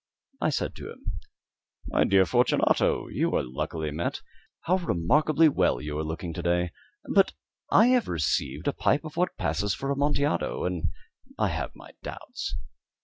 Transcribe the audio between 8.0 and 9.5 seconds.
received a pipe of what